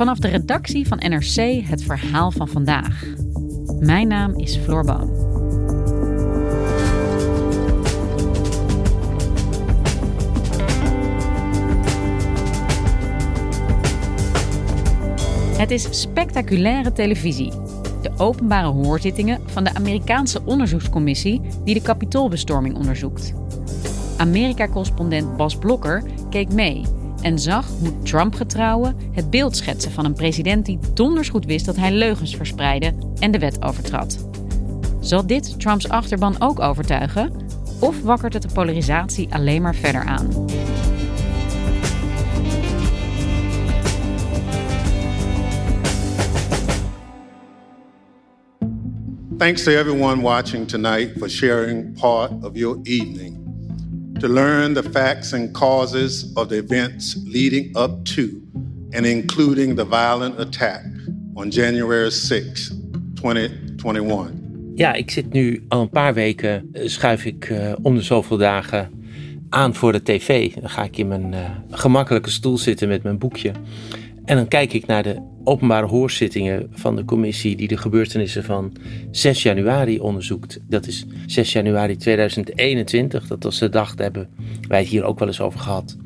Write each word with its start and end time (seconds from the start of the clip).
Vanaf 0.00 0.18
de 0.18 0.28
redactie 0.28 0.86
van 0.86 0.98
NRC 0.98 1.64
het 1.64 1.82
verhaal 1.82 2.30
van 2.30 2.48
vandaag. 2.48 3.04
Mijn 3.78 4.08
naam 4.08 4.38
is 4.38 4.56
Floor 4.56 4.84
Boon. 4.84 5.08
Het 15.58 15.70
is 15.70 16.00
spectaculaire 16.00 16.92
televisie. 16.92 17.50
De 18.02 18.10
openbare 18.16 18.68
hoorzittingen 18.68 19.40
van 19.46 19.64
de 19.64 19.74
Amerikaanse 19.74 20.40
onderzoekscommissie 20.44 21.40
die 21.64 21.74
de 21.74 21.82
kapitoolbestorming 21.82 22.76
onderzoekt. 22.76 23.34
Amerika-correspondent 24.16 25.36
Bas 25.36 25.56
Blokker 25.56 26.02
keek 26.30 26.52
mee 26.52 26.82
en 27.22 27.38
zag 27.38 27.68
hoe 27.78 28.02
Trump-getrouwen 28.02 28.96
het 29.12 29.30
beeld 29.30 29.56
schetsen 29.56 29.92
van 29.92 30.04
een 30.04 30.14
president 30.14 30.66
die 30.66 30.78
donders 30.94 31.28
goed 31.28 31.44
wist 31.44 31.66
dat 31.66 31.76
hij 31.76 31.92
leugens 31.92 32.36
verspreidde 32.36 32.94
en 33.18 33.30
de 33.30 33.38
wet 33.38 33.62
overtrad. 33.62 34.28
Zal 35.00 35.26
dit 35.26 35.60
Trumps 35.60 35.88
achterban 35.88 36.36
ook 36.38 36.60
overtuigen? 36.60 37.32
Of 37.80 38.02
wakkert 38.02 38.32
het 38.32 38.42
de 38.42 38.48
polarisatie 38.54 39.34
alleen 39.34 39.62
maar 39.62 39.74
verder 39.74 40.04
aan? 40.04 40.28
Thanks 49.38 49.62
to 49.62 49.70
everyone 49.70 50.22
watching 50.22 50.68
tonight 50.68 51.18
for 51.18 51.30
sharing 51.30 51.98
part 52.00 52.30
of 52.44 52.56
your 52.56 52.78
evening 52.82 53.39
to 54.20 54.28
learn 54.28 54.74
the 54.74 54.82
facts 54.82 55.32
and 55.32 55.52
causes 55.52 56.30
of 56.34 56.48
the 56.48 56.56
events 56.56 57.16
leading 57.24 57.76
up 57.76 58.04
to 58.04 58.28
and 58.92 59.06
including 59.06 59.76
the 59.76 59.84
violent 59.84 60.38
attack 60.38 60.84
on 61.34 61.50
January 61.50 62.10
6, 62.10 62.70
2021. 63.14 64.38
Ja, 64.74 64.92
ik 64.92 65.10
zit 65.10 65.32
nu 65.32 65.64
al 65.68 65.80
een 65.80 65.90
paar 65.90 66.14
weken, 66.14 66.68
eh, 66.72 66.88
schuif 66.88 67.24
ik 67.24 67.48
uh, 67.48 67.72
om 67.82 67.94
de 67.94 68.02
zoveel 68.02 68.36
dagen 68.36 68.90
aan 69.48 69.74
voor 69.74 69.92
de 69.92 70.02
tv. 70.02 70.54
Dan 70.54 70.70
ga 70.70 70.84
ik 70.84 70.98
in 70.98 71.08
mijn 71.08 71.32
uh, 71.32 71.50
gemakkelijke 71.70 72.30
stoel 72.30 72.58
zitten 72.58 72.88
met 72.88 73.02
mijn 73.02 73.18
boekje. 73.18 73.52
En 74.24 74.36
dan 74.36 74.48
kijk 74.48 74.72
ik 74.72 74.86
naar 74.86 75.02
de 75.02 75.22
openbare 75.44 75.86
hoorzittingen 75.86 76.68
van 76.72 76.96
de 76.96 77.04
commissie 77.04 77.56
die 77.56 77.68
de 77.68 77.76
gebeurtenissen 77.76 78.44
van 78.44 78.72
6 79.10 79.42
januari 79.42 80.00
onderzoekt. 80.00 80.60
Dat 80.68 80.86
is 80.86 81.06
6 81.26 81.52
januari 81.52 81.96
2021. 81.96 83.26
Dat 83.26 83.42
was 83.42 83.58
de 83.58 83.68
dag, 83.68 83.94
daar 83.94 84.04
hebben 84.04 84.28
wij 84.68 84.78
het 84.78 84.88
hier 84.88 85.04
ook 85.04 85.18
wel 85.18 85.28
eens 85.28 85.40
over 85.40 85.60
gehad. 85.60 85.96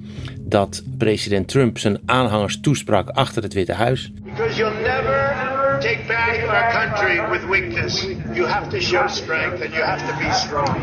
Dat 0.41 0.83
president 0.99 1.49
Trump 1.49 1.79
zijn 1.79 1.99
aanhangers 2.05 2.61
toesprak 2.61 3.09
achter 3.09 3.43
het 3.43 3.53
Witte 3.53 3.73
Huis. 3.73 4.13
Because 4.25 4.57
you'll 4.57 4.81
never 4.83 5.79
take 5.81 5.99
back 6.09 6.49
our 6.49 6.73
country 6.73 7.31
with 7.31 7.49
weakness. 7.49 8.07
You 8.33 8.47
have 8.47 8.69
to 8.69 8.81
show 8.81 9.09
strength 9.09 9.63
and 9.63 9.73
you 9.73 9.83
have 9.85 10.07
to 10.07 10.19
be 10.19 10.33
strong. 10.33 10.77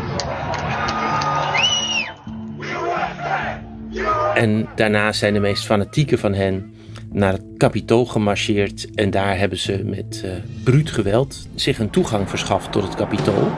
En 4.34 4.68
daarna 4.76 5.12
zijn 5.12 5.34
de 5.34 5.40
meest 5.40 5.66
fanatieke 5.66 6.18
van 6.18 6.34
hen 6.34 6.74
naar 7.12 7.34
het 7.34 7.44
kapitool 7.58 8.06
gemarcheerd 8.06 8.96
en 8.96 9.10
daar 9.10 9.38
hebben 9.38 9.58
ze 9.58 9.84
met 9.86 10.22
uh, 10.26 10.32
bruut 10.64 10.92
geweld 10.92 11.48
zich 11.56 11.80
een 11.80 11.90
toegang 11.90 12.30
verschaft 12.30 12.72
tot 12.72 12.84
het 12.84 12.96
kapitool. 12.96 13.52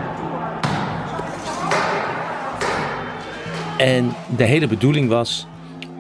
En 3.78 4.12
de 4.38 4.44
hele 4.44 4.68
bedoeling 4.68 5.08
was 5.10 5.48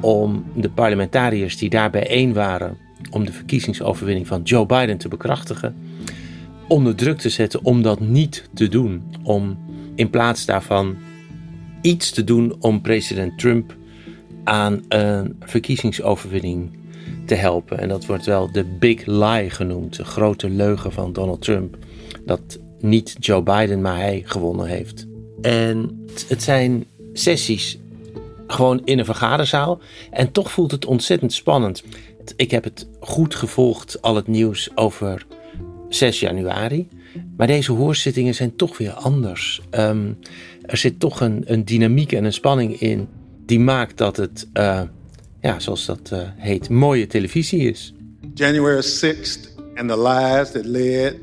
om 0.01 0.45
de 0.55 0.69
parlementariërs 0.69 1.57
die 1.57 1.69
daar 1.69 1.89
bijeen 1.89 2.33
waren 2.33 2.77
om 3.11 3.25
de 3.25 3.33
verkiezingsoverwinning 3.33 4.27
van 4.27 4.41
Joe 4.41 4.65
Biden 4.65 4.97
te 4.97 5.07
bekrachtigen, 5.07 5.75
onder 6.67 6.95
druk 6.95 7.17
te 7.17 7.29
zetten 7.29 7.65
om 7.65 7.81
dat 7.81 7.99
niet 7.99 8.49
te 8.53 8.67
doen. 8.67 9.03
Om 9.23 9.57
in 9.95 10.09
plaats 10.09 10.45
daarvan 10.45 10.95
iets 11.81 12.11
te 12.11 12.23
doen 12.23 12.55
om 12.59 12.81
president 12.81 13.39
Trump 13.39 13.75
aan 14.43 14.81
een 14.87 15.35
verkiezingsoverwinning 15.39 16.71
te 17.25 17.35
helpen. 17.35 17.79
En 17.79 17.87
dat 17.87 18.05
wordt 18.05 18.25
wel 18.25 18.51
de 18.51 18.63
big 18.63 19.05
lie 19.05 19.49
genoemd, 19.49 19.95
de 19.95 20.05
grote 20.05 20.49
leugen 20.49 20.91
van 20.91 21.13
Donald 21.13 21.41
Trump. 21.41 21.77
Dat 22.25 22.59
niet 22.79 23.15
Joe 23.19 23.41
Biden, 23.41 23.81
maar 23.81 23.97
hij 23.97 24.21
gewonnen 24.25 24.65
heeft. 24.65 25.07
En 25.41 26.05
het 26.27 26.43
zijn 26.43 26.85
sessies 27.13 27.79
gewoon 28.47 28.81
in 28.85 28.99
een 28.99 29.05
vergaderzaal. 29.05 29.79
En 30.11 30.31
toch 30.31 30.51
voelt 30.51 30.71
het 30.71 30.85
ontzettend 30.85 31.33
spannend. 31.33 31.83
Ik 32.35 32.51
heb 32.51 32.63
het 32.63 32.87
goed 32.99 33.35
gevolgd, 33.35 34.01
al 34.01 34.15
het 34.15 34.27
nieuws 34.27 34.69
over 34.75 35.25
6 35.89 36.19
januari. 36.19 36.87
Maar 37.37 37.47
deze 37.47 37.71
hoorzittingen 37.71 38.35
zijn 38.35 38.55
toch 38.55 38.77
weer 38.77 38.91
anders. 38.91 39.61
Um, 39.71 40.17
er 40.61 40.77
zit 40.77 40.99
toch 40.99 41.21
een, 41.21 41.43
een 41.45 41.65
dynamiek 41.65 42.11
en 42.11 42.23
een 42.23 42.33
spanning 42.33 42.79
in 42.79 43.07
die 43.45 43.59
maakt 43.59 43.97
dat 43.97 44.17
het, 44.17 44.47
uh, 44.53 44.81
ja, 45.43 45.59
zoals 45.59 45.85
dat 45.85 46.11
uh, 46.13 46.29
heet, 46.35 46.69
mooie 46.69 47.07
televisie 47.07 47.69
is. 47.69 47.93
January 48.33 48.81
6th 48.81 49.49
and 49.75 49.89
the 49.89 49.97
lies 49.97 50.51
that 50.51 50.65
led 50.65 51.19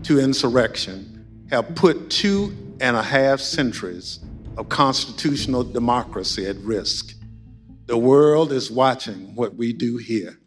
to 0.00 0.18
insurrection 0.18 1.26
have 1.48 1.72
put 1.72 2.10
two 2.10 2.52
and 2.78 2.96
a 2.96 3.02
half 3.02 3.40
centuries 3.40 4.20
of 4.54 4.66
constitutional 4.68 5.70
democracy 5.72 6.48
at 6.48 6.56
risk. 6.66 7.14
The 7.86 7.98
world 7.98 8.50
is 8.50 8.70
watching 8.70 9.34
what 9.34 9.56
we 9.56 9.76
do 9.76 9.98
here. 9.98 10.40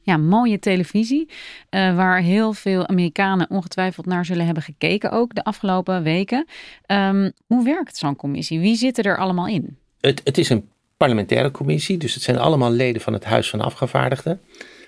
Ja, 0.00 0.16
mooie 0.16 0.58
televisie, 0.58 1.28
uh, 1.70 1.96
waar 1.96 2.20
heel 2.20 2.52
veel 2.52 2.86
Amerikanen 2.86 3.50
ongetwijfeld 3.50 4.06
naar 4.06 4.24
zullen 4.24 4.44
hebben 4.44 4.62
gekeken, 4.62 5.10
ook 5.10 5.34
de 5.34 5.44
afgelopen 5.44 6.02
weken. 6.02 6.46
Um, 6.86 7.32
hoe 7.46 7.64
werkt 7.64 7.96
zo'n 7.96 8.16
commissie? 8.16 8.60
Wie 8.60 8.76
zitten 8.76 9.04
er 9.04 9.18
allemaal 9.18 9.46
in? 9.46 9.82
Het, 10.04 10.20
het 10.24 10.38
is 10.38 10.48
een 10.48 10.68
parlementaire 10.96 11.50
commissie, 11.50 11.96
dus 11.96 12.14
het 12.14 12.22
zijn 12.22 12.38
allemaal 12.38 12.70
leden 12.70 13.02
van 13.02 13.12
het 13.12 13.24
Huis 13.24 13.50
van 13.50 13.60
Afgevaardigden. 13.60 14.40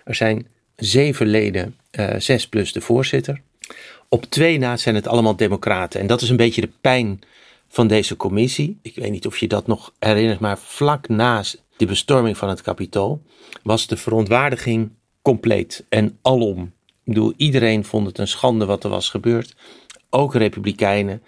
Er 0.04 0.14
zijn 0.14 0.46
zeven 0.76 1.26
leden, 1.26 1.76
uh, 1.98 2.14
zes 2.18 2.48
plus 2.48 2.72
de 2.72 2.80
voorzitter. 2.80 3.40
Op 4.08 4.24
twee 4.24 4.58
na 4.58 4.76
zijn 4.76 4.94
het 4.94 5.06
allemaal 5.06 5.36
democraten. 5.36 6.00
En 6.00 6.06
dat 6.06 6.20
is 6.20 6.28
een 6.28 6.36
beetje 6.36 6.60
de 6.60 6.70
pijn 6.80 7.20
van 7.68 7.86
deze 7.86 8.16
commissie. 8.16 8.78
Ik 8.82 8.94
weet 8.94 9.10
niet 9.10 9.26
of 9.26 9.38
je 9.38 9.48
dat 9.48 9.66
nog 9.66 9.92
herinnert, 9.98 10.40
maar 10.40 10.58
vlak 10.58 11.08
na 11.08 11.44
de 11.76 11.86
bestorming 11.86 12.36
van 12.36 12.48
het 12.48 12.62
kapitool 12.62 13.22
was 13.62 13.86
de 13.86 13.96
verontwaardiging 13.96 14.90
compleet 15.22 15.84
en 15.88 16.18
alom. 16.22 16.62
Ik 16.86 17.12
bedoel, 17.12 17.32
iedereen 17.36 17.84
vond 17.84 18.06
het 18.06 18.18
een 18.18 18.28
schande 18.28 18.64
wat 18.64 18.84
er 18.84 18.90
was 18.90 19.10
gebeurd. 19.10 19.54
Ook 20.10 20.34
republikeinen. 20.34 21.22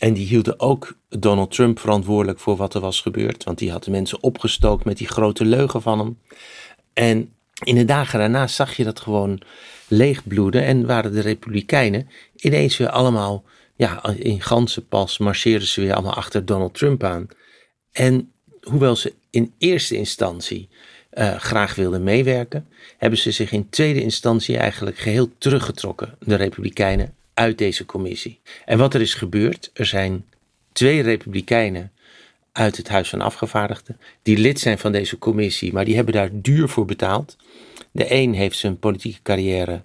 En 0.00 0.12
die 0.12 0.26
hielden 0.26 0.60
ook 0.60 0.96
Donald 1.08 1.50
Trump 1.50 1.78
verantwoordelijk 1.78 2.38
voor 2.38 2.56
wat 2.56 2.74
er 2.74 2.80
was 2.80 3.00
gebeurd. 3.00 3.44
Want 3.44 3.58
die 3.58 3.70
had 3.70 3.84
de 3.84 3.90
mensen 3.90 4.22
opgestookt 4.22 4.84
met 4.84 4.98
die 4.98 5.08
grote 5.08 5.44
leugen 5.44 5.82
van 5.82 5.98
hem. 5.98 6.18
En 6.92 7.32
in 7.64 7.74
de 7.74 7.84
dagen 7.84 8.18
daarna 8.18 8.46
zag 8.46 8.76
je 8.76 8.84
dat 8.84 9.00
gewoon 9.00 9.40
leegbloeden. 9.88 10.64
En 10.64 10.86
waren 10.86 11.12
de 11.12 11.20
republikeinen 11.20 12.08
ineens 12.36 12.76
weer 12.76 12.88
allemaal, 12.88 13.44
ja, 13.76 14.04
in 14.14 14.40
ganse 14.40 14.84
pas 14.84 15.18
marcheerden 15.18 15.68
ze 15.68 15.80
weer 15.80 15.94
allemaal 15.94 16.14
achter 16.14 16.44
Donald 16.44 16.74
Trump 16.74 17.04
aan. 17.04 17.26
En 17.92 18.32
hoewel 18.60 18.96
ze 18.96 19.14
in 19.30 19.52
eerste 19.58 19.96
instantie 19.96 20.68
uh, 21.12 21.36
graag 21.36 21.74
wilden 21.74 22.02
meewerken, 22.02 22.68
hebben 22.98 23.18
ze 23.18 23.30
zich 23.30 23.52
in 23.52 23.68
tweede 23.68 24.02
instantie 24.02 24.56
eigenlijk 24.56 24.98
geheel 24.98 25.30
teruggetrokken, 25.38 26.16
de 26.18 26.34
Republikeinen, 26.34 27.14
uit 27.40 27.58
deze 27.58 27.84
commissie. 27.84 28.40
En 28.64 28.78
wat 28.78 28.94
er 28.94 29.00
is 29.00 29.14
gebeurd, 29.14 29.70
er 29.72 29.86
zijn 29.86 30.24
twee 30.72 31.02
republikeinen 31.02 31.92
uit 32.52 32.76
het 32.76 32.88
Huis 32.88 33.08
van 33.08 33.20
Afgevaardigden 33.20 34.00
die 34.22 34.38
lid 34.38 34.60
zijn 34.60 34.78
van 34.78 34.92
deze 34.92 35.18
commissie, 35.18 35.72
maar 35.72 35.84
die 35.84 35.94
hebben 35.94 36.14
daar 36.14 36.30
duur 36.32 36.68
voor 36.68 36.84
betaald. 36.84 37.36
De 37.90 38.12
een 38.12 38.34
heeft 38.34 38.58
zijn 38.58 38.78
politieke 38.78 39.22
carrière 39.22 39.82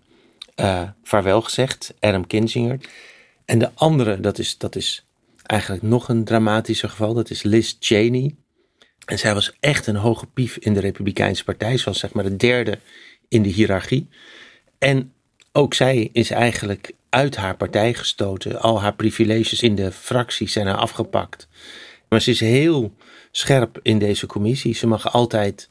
uh, 0.55 0.89
vaarwel 1.03 1.41
gezegd, 1.41 1.93
Adam 1.99 2.27
Kinzinger. 2.27 2.79
En 3.45 3.59
de 3.59 3.69
andere, 3.73 4.19
dat 4.19 4.39
is, 4.39 4.57
dat 4.57 4.75
is 4.75 5.05
eigenlijk 5.43 5.83
nog 5.83 6.09
een 6.09 6.23
dramatischer 6.23 6.89
geval, 6.89 7.13
dat 7.13 7.29
is 7.29 7.43
Liz 7.43 7.75
Cheney. 7.79 8.35
En 9.05 9.19
zij 9.19 9.33
was 9.33 9.53
echt 9.59 9.87
een 9.87 9.95
hoge 9.95 10.25
pief 10.25 10.57
in 10.57 10.73
de 10.73 10.79
Republikeinse 10.79 11.43
Partij. 11.43 11.77
Ze 11.77 11.85
was 11.85 11.99
zeg 11.99 12.13
maar 12.13 12.23
de 12.23 12.35
derde 12.35 12.79
in 13.27 13.41
de 13.41 13.49
hiërarchie. 13.49 14.07
En 14.77 15.13
ook 15.51 15.73
zij 15.73 16.09
is 16.11 16.31
eigenlijk 16.31 16.93
uit 17.09 17.35
haar 17.35 17.57
partij 17.57 17.93
gestoten. 17.93 18.59
Al 18.59 18.81
haar 18.81 18.95
privileges 18.95 19.61
in 19.61 19.75
de 19.75 19.91
fractie 19.91 20.49
zijn 20.49 20.67
haar 20.67 20.77
afgepakt. 20.77 21.47
Maar 22.09 22.21
ze 22.21 22.31
is 22.31 22.39
heel 22.39 22.95
scherp 23.31 23.79
in 23.81 23.99
deze 23.99 24.25
commissie. 24.25 24.75
Ze 24.75 24.87
mag 24.87 25.13
altijd 25.13 25.69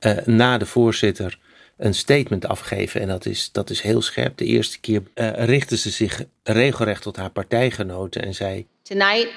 uh, 0.00 0.16
na 0.24 0.58
de 0.58 0.66
voorzitter 0.66 1.38
een 1.76 1.94
statement 1.94 2.46
afgeven. 2.46 3.00
En 3.00 3.08
dat 3.08 3.26
is, 3.26 3.52
dat 3.52 3.70
is 3.70 3.80
heel 3.80 4.02
scherp. 4.02 4.36
De 4.36 4.44
eerste 4.44 4.80
keer 4.80 5.02
uh, 5.14 5.44
richtte 5.44 5.76
ze 5.76 5.90
zich 5.90 6.24
regelrecht 6.42 7.02
tot 7.02 7.16
haar 7.16 7.30
partijgenoten 7.30 8.22
en 8.22 8.34
zei: 8.34 8.66
Tonight 8.82 9.28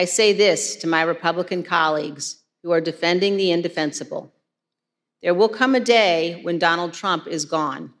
I 0.00 0.06
say 0.06 0.34
this 0.34 0.78
to 0.78 0.88
my 0.88 1.04
Republican 1.04 1.62
colleagues 1.62 2.36
who 2.60 2.72
are 2.72 2.82
defending 2.82 3.38
the 3.38 3.48
indefensible. 3.48 4.30
There 5.20 5.36
will 5.36 5.48
come 5.48 5.76
a 5.76 5.82
day 5.82 6.40
when 6.42 6.58
Donald 6.58 6.92
Trump 6.92 7.26
is 7.26 7.44
gone, 7.44 7.92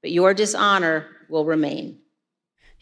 but 0.00 0.10
your 0.10 0.34
dishonor 0.34 1.06
will 1.28 1.44
remain. 1.44 2.01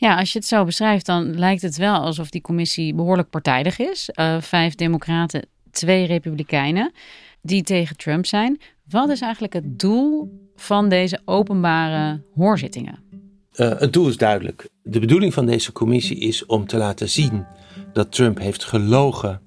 Ja, 0.00 0.16
als 0.18 0.32
je 0.32 0.38
het 0.38 0.48
zo 0.48 0.64
beschrijft, 0.64 1.06
dan 1.06 1.38
lijkt 1.38 1.62
het 1.62 1.76
wel 1.76 1.94
alsof 1.94 2.30
die 2.30 2.40
commissie 2.40 2.94
behoorlijk 2.94 3.30
partijdig 3.30 3.78
is. 3.78 4.10
Uh, 4.14 4.40
vijf 4.40 4.74
democraten, 4.74 5.46
twee 5.70 6.06
republikeinen 6.06 6.92
die 7.42 7.62
tegen 7.62 7.96
Trump 7.96 8.26
zijn. 8.26 8.60
Wat 8.90 9.08
is 9.08 9.20
eigenlijk 9.20 9.52
het 9.52 9.78
doel 9.78 10.40
van 10.56 10.88
deze 10.88 11.20
openbare 11.24 12.22
hoorzittingen? 12.34 12.98
Uh, 13.56 13.78
het 13.78 13.92
doel 13.92 14.08
is 14.08 14.16
duidelijk. 14.16 14.68
De 14.82 14.98
bedoeling 14.98 15.34
van 15.34 15.46
deze 15.46 15.72
commissie 15.72 16.18
is 16.18 16.46
om 16.46 16.66
te 16.66 16.76
laten 16.76 17.08
zien 17.08 17.46
dat 17.92 18.12
Trump 18.12 18.38
heeft 18.38 18.64
gelogen 18.64 19.40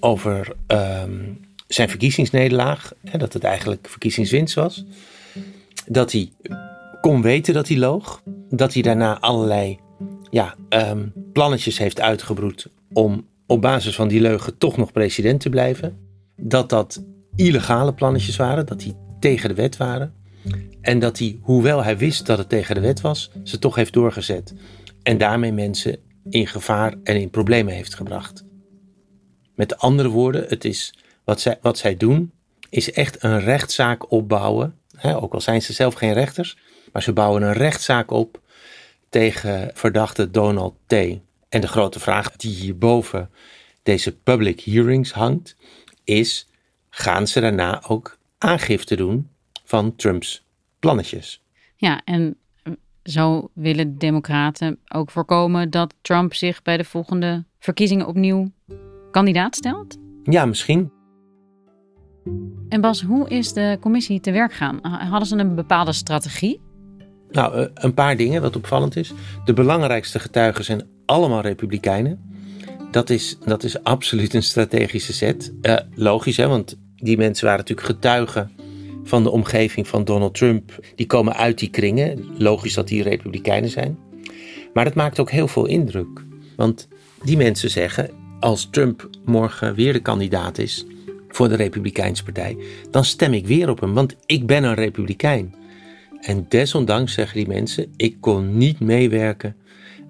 over 0.00 0.56
um, 0.66 1.40
zijn 1.66 1.88
verkiezingsnederlaag. 1.88 2.92
Hè, 3.04 3.18
dat 3.18 3.32
het 3.32 3.44
eigenlijk 3.44 3.88
verkiezingswinst 3.88 4.54
was. 4.54 4.84
Dat 5.86 6.12
hij 6.12 6.32
kon 7.00 7.22
weten 7.22 7.54
dat 7.54 7.68
hij 7.68 7.78
loog. 7.78 8.22
Dat 8.50 8.72
hij 8.72 8.82
daarna 8.82 9.20
allerlei 9.20 9.82
ja, 10.34 10.54
um, 10.68 11.12
plannetjes 11.32 11.78
heeft 11.78 12.00
uitgebroed 12.00 12.66
om 12.92 13.28
op 13.46 13.60
basis 13.60 13.94
van 13.94 14.08
die 14.08 14.20
leugen 14.20 14.58
toch 14.58 14.76
nog 14.76 14.92
president 14.92 15.40
te 15.40 15.48
blijven. 15.48 15.98
Dat 16.36 16.68
dat 16.68 17.04
illegale 17.36 17.94
plannetjes 17.94 18.36
waren, 18.36 18.66
dat 18.66 18.78
die 18.78 18.96
tegen 19.20 19.48
de 19.48 19.54
wet 19.54 19.76
waren. 19.76 20.14
En 20.80 20.98
dat 20.98 21.18
hij, 21.18 21.38
hoewel 21.40 21.84
hij 21.84 21.98
wist 21.98 22.26
dat 22.26 22.38
het 22.38 22.48
tegen 22.48 22.74
de 22.74 22.80
wet 22.80 23.00
was, 23.00 23.30
ze 23.42 23.58
toch 23.58 23.74
heeft 23.74 23.92
doorgezet. 23.92 24.54
En 25.02 25.18
daarmee 25.18 25.52
mensen 25.52 25.98
in 26.30 26.46
gevaar 26.46 26.94
en 27.02 27.20
in 27.20 27.30
problemen 27.30 27.74
heeft 27.74 27.94
gebracht. 27.94 28.44
Met 29.54 29.78
andere 29.78 30.08
woorden, 30.08 30.44
het 30.48 30.64
is, 30.64 30.94
wat, 31.24 31.40
zij, 31.40 31.58
wat 31.62 31.78
zij 31.78 31.96
doen, 31.96 32.32
is 32.70 32.92
echt 32.92 33.22
een 33.22 33.40
rechtszaak 33.40 34.10
opbouwen. 34.10 34.78
Ook 35.02 35.34
al 35.34 35.40
zijn 35.40 35.62
ze 35.62 35.72
zelf 35.72 35.94
geen 35.94 36.12
rechters, 36.12 36.58
maar 36.92 37.02
ze 37.02 37.12
bouwen 37.12 37.42
een 37.42 37.52
rechtszaak 37.52 38.10
op 38.10 38.42
tegen 39.14 39.70
verdachte 39.74 40.30
Donald 40.30 40.74
T. 40.86 40.92
En 40.92 41.60
de 41.60 41.66
grote 41.66 42.00
vraag 42.00 42.36
die 42.36 42.54
hierboven 42.54 43.30
deze 43.82 44.16
public 44.16 44.60
hearings 44.60 45.12
hangt, 45.12 45.56
is: 46.04 46.48
gaan 46.90 47.26
ze 47.26 47.40
daarna 47.40 47.82
ook 47.88 48.18
aangifte 48.38 48.96
doen 48.96 49.28
van 49.64 49.96
Trumps 49.96 50.44
plannetjes? 50.78 51.42
Ja, 51.76 52.00
en 52.04 52.36
zo 53.02 53.50
willen 53.52 53.92
de 53.92 53.96
Democraten 53.96 54.78
ook 54.88 55.10
voorkomen 55.10 55.70
dat 55.70 55.94
Trump 56.00 56.34
zich 56.34 56.62
bij 56.62 56.76
de 56.76 56.84
volgende 56.84 57.44
verkiezingen 57.58 58.06
opnieuw 58.06 58.52
kandidaat 59.10 59.54
stelt? 59.56 59.98
Ja, 60.22 60.46
misschien. 60.46 60.92
En 62.68 62.80
Bas, 62.80 63.02
hoe 63.02 63.28
is 63.28 63.52
de 63.52 63.78
commissie 63.80 64.20
te 64.20 64.32
werk 64.32 64.52
gaan? 64.52 64.78
Hadden 64.82 65.28
ze 65.28 65.36
een 65.36 65.54
bepaalde 65.54 65.92
strategie? 65.92 66.60
Nou, 67.34 67.56
eh, 67.56 67.66
een 67.74 67.94
paar 67.94 68.16
dingen 68.16 68.42
wat 68.42 68.56
opvallend 68.56 68.96
is. 68.96 69.12
De 69.44 69.52
belangrijkste 69.52 70.18
getuigen 70.18 70.64
zijn 70.64 70.82
allemaal 71.06 71.40
republikeinen. 71.40 72.20
Dat 72.90 73.10
is, 73.10 73.38
dat 73.44 73.62
is 73.64 73.82
absoluut 73.82 74.34
een 74.34 74.42
strategische 74.42 75.12
zet. 75.12 75.52
Uh, 75.62 75.76
logisch, 75.94 76.36
hè, 76.36 76.48
want 76.48 76.78
die 76.96 77.16
mensen 77.16 77.44
waren 77.44 77.60
natuurlijk 77.60 77.86
getuigen 77.86 78.50
van 79.04 79.22
de 79.22 79.30
omgeving 79.30 79.88
van 79.88 80.04
Donald 80.04 80.34
Trump. 80.34 80.80
Die 80.94 81.06
komen 81.06 81.36
uit 81.36 81.58
die 81.58 81.70
kringen. 81.70 82.24
Logisch 82.38 82.74
dat 82.74 82.88
die 82.88 83.02
republikeinen 83.02 83.70
zijn. 83.70 83.98
Maar 84.74 84.84
het 84.84 84.94
maakt 84.94 85.20
ook 85.20 85.30
heel 85.30 85.48
veel 85.48 85.66
indruk. 85.66 86.24
Want 86.56 86.88
die 87.22 87.36
mensen 87.36 87.70
zeggen: 87.70 88.10
als 88.40 88.68
Trump 88.70 89.08
morgen 89.24 89.74
weer 89.74 89.92
de 89.92 90.02
kandidaat 90.02 90.58
is 90.58 90.86
voor 91.28 91.48
de 91.48 91.56
Republikeinse 91.56 92.24
Partij, 92.24 92.56
dan 92.90 93.04
stem 93.04 93.32
ik 93.32 93.46
weer 93.46 93.68
op 93.68 93.80
hem, 93.80 93.94
want 93.94 94.16
ik 94.26 94.46
ben 94.46 94.64
een 94.64 94.74
Republikein. 94.74 95.54
En 96.24 96.46
desondanks 96.48 97.12
zeggen 97.12 97.36
die 97.36 97.48
mensen: 97.48 97.92
ik 97.96 98.16
kon 98.20 98.56
niet 98.56 98.80
meewerken 98.80 99.56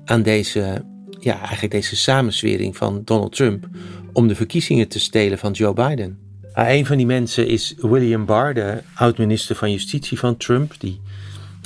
aan 0.05 0.23
deze, 0.23 0.85
ja, 1.21 1.39
eigenlijk 1.39 1.71
deze 1.71 1.97
samenswering 1.97 2.77
van 2.77 3.03
Donald 3.05 3.37
Trump 3.37 3.69
om 4.13 4.29
de 4.29 4.35
verkiezingen 4.35 4.89
te 4.89 5.01
stelen 5.01 5.39
van 5.39 5.53
Joe 5.53 5.73
Biden. 5.73 6.19
Uh, 6.55 6.75
een 6.75 6.87
van 6.87 6.97
die 6.97 7.07
mensen 7.07 7.47
is 7.47 7.75
William 7.79 8.25
Barr, 8.25 8.55
de 8.55 8.83
oud-minister 8.95 9.57
van 9.57 9.71
Justitie 9.71 10.19
van 10.19 10.37
Trump, 10.37 10.75
die 10.79 11.01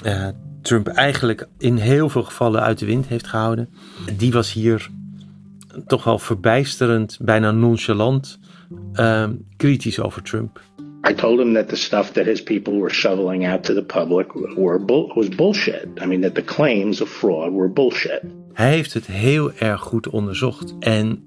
uh, 0.05 0.29
Trump 0.63 0.87
eigenlijk 0.87 1.49
in 1.59 1.77
heel 1.77 2.09
veel 2.09 2.23
gevallen 2.23 2.63
uit 2.63 2.79
de 2.79 2.87
wind 2.87 3.07
heeft 3.07 3.27
gehouden. 3.27 3.69
Die 4.17 4.33
was 4.33 4.53
hier 4.53 4.91
toch 5.87 6.05
wel 6.05 6.19
verbijsterend, 6.19 7.19
bijna 7.21 7.51
nonchalant, 7.51 8.39
uh, 8.95 9.29
kritisch 9.57 10.01
over 10.01 10.23
Trump. 10.23 10.61
I 11.09 11.15
told 11.15 11.41
him 11.41 11.55
that 11.55 11.69
the 11.69 11.77
stuff 11.77 12.13
that 12.13 12.27
his 12.27 12.43
people 12.43 12.73
were 12.73 12.91
shoveling 12.91 13.47
out 13.47 13.65
to 13.65 13.75
the 13.75 13.83
public 13.83 14.35
were 14.35 14.79
bull 14.79 15.13
was 15.17 15.29
bullshit. 15.31 15.89
I 16.03 16.07
mean, 16.07 16.21
that 16.21 16.35
the 16.35 16.43
claims 16.43 17.01
of 17.01 17.09
fraud 17.09 17.53
were 17.53 17.69
bullshit. 17.69 18.23
Hij 18.53 18.71
heeft 18.71 18.95
het 18.95 19.07
heel 19.07 19.53
erg 19.53 19.81
goed 19.81 20.09
onderzocht 20.09 20.75
en 20.81 21.25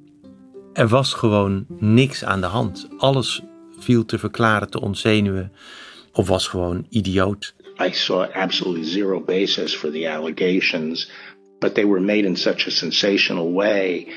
er 0.73 0.87
was 0.87 1.13
gewoon 1.13 1.65
niks 1.79 2.23
aan 2.23 2.41
de 2.41 2.47
hand. 2.47 2.87
Alles 2.97 3.41
viel 3.79 4.05
te 4.05 4.19
verklaren, 4.19 4.69
te 4.69 4.81
ontzenuwen 4.81 5.51
of 6.11 6.27
was 6.27 6.47
gewoon 6.47 6.85
idioot. 6.89 7.53
I 7.79 7.89
saw 7.91 8.31
absolutely 8.33 8.83
zero 8.83 9.19
basis 9.19 9.75
for 9.75 9.91
the 9.91 10.09
allegations, 10.09 11.11
but 11.59 11.73
they 11.73 11.87
were 11.87 12.01
made 12.01 12.25
in 12.25 12.35
such 12.35 12.67
a 12.67 12.69
sensational 12.69 13.53
way 13.53 14.07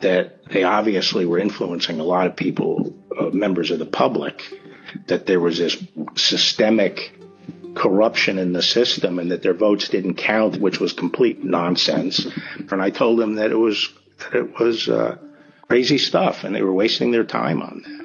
that 0.00 0.26
they 0.50 0.64
obviously 0.64 1.26
were 1.26 1.42
influencing 1.42 2.00
a 2.00 2.04
lot 2.04 2.26
of 2.26 2.34
people, 2.34 2.92
uh, 3.18 3.32
members 3.32 3.70
of 3.70 3.78
the 3.78 3.86
public, 3.86 4.60
that 5.06 5.26
there 5.26 5.40
was 5.40 5.58
this 5.58 5.76
systemic 6.14 7.12
corruption 7.74 8.38
in 8.38 8.52
the 8.52 8.62
system 8.62 9.18
and 9.18 9.30
that 9.30 9.42
their 9.42 9.54
votes 9.54 9.88
didn't 9.88 10.16
count, 10.16 10.60
which 10.60 10.80
was 10.80 10.92
complete 10.94 11.44
nonsense. 11.44 12.26
And 12.70 12.82
I 12.82 12.90
told 12.90 13.18
them 13.18 13.34
that 13.36 13.50
it 13.50 13.58
was 13.58 13.88
that 14.18 14.34
it 14.34 14.58
was 14.58 14.88
uh, 14.88 15.16
crazy 15.68 15.98
stuff, 15.98 16.44
and 16.44 16.54
they 16.54 16.62
were 16.62 16.74
wasting 16.74 17.12
their 17.12 17.24
time 17.24 17.62
on 17.62 17.82
that. 17.82 18.00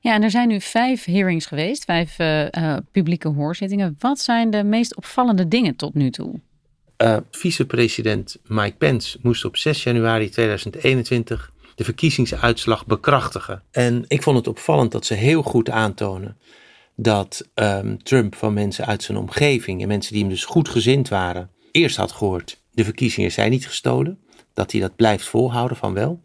Ja, 0.00 0.14
en 0.14 0.22
er 0.22 0.30
zijn 0.30 0.48
nu 0.48 0.60
vijf 0.60 1.04
hearings 1.04 1.46
geweest, 1.46 1.84
vijf 1.84 2.18
uh, 2.18 2.46
uh, 2.50 2.76
publieke 2.92 3.28
hoorzittingen. 3.28 3.96
Wat 3.98 4.20
zijn 4.20 4.50
de 4.50 4.64
meest 4.64 4.96
opvallende 4.96 5.48
dingen 5.48 5.76
tot 5.76 5.94
nu 5.94 6.10
toe? 6.10 6.40
Uh, 6.98 7.16
vicepresident 7.30 8.36
Mike 8.46 8.76
Pence 8.76 9.18
moest 9.22 9.44
op 9.44 9.56
6 9.56 9.82
januari 9.82 10.28
2021 10.28 11.52
de 11.74 11.84
verkiezingsuitslag 11.84 12.86
bekrachtigen. 12.86 13.62
En 13.70 14.04
ik 14.08 14.22
vond 14.22 14.36
het 14.36 14.48
opvallend 14.48 14.92
dat 14.92 15.06
ze 15.06 15.14
heel 15.14 15.42
goed 15.42 15.70
aantonen 15.70 16.36
dat 16.96 17.48
um, 17.54 18.02
Trump 18.02 18.34
van 18.34 18.52
mensen 18.52 18.86
uit 18.86 19.02
zijn 19.02 19.18
omgeving 19.18 19.82
en 19.82 19.88
mensen 19.88 20.12
die 20.12 20.22
hem 20.22 20.30
dus 20.30 20.44
goed 20.44 20.68
gezind 20.68 21.08
waren, 21.08 21.50
eerst 21.70 21.96
had 21.96 22.12
gehoord: 22.12 22.60
de 22.70 22.84
verkiezingen 22.84 23.32
zijn 23.32 23.50
niet 23.50 23.66
gestolen. 23.66 24.18
Dat 24.54 24.72
hij 24.72 24.80
dat 24.80 24.96
blijft 24.96 25.26
volhouden 25.26 25.76
van 25.76 25.94
wel. 25.94 26.20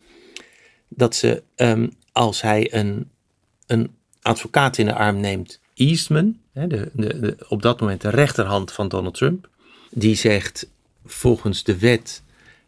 Dat 0.87 1.15
ze, 1.15 1.43
um, 1.55 1.91
als 2.11 2.41
hij 2.41 2.73
een, 2.73 3.09
een 3.65 3.95
advocaat 4.21 4.77
in 4.77 4.85
de 4.85 4.93
arm 4.93 5.19
neemt, 5.19 5.59
Eastman, 5.73 6.37
de, 6.53 6.67
de, 6.67 7.19
de, 7.19 7.37
op 7.47 7.61
dat 7.61 7.79
moment 7.79 8.01
de 8.01 8.09
rechterhand 8.09 8.71
van 8.71 8.87
Donald 8.87 9.13
Trump, 9.13 9.49
die 9.91 10.15
zegt: 10.15 10.69
volgens 11.05 11.63
de 11.63 11.77
wet 11.77 12.23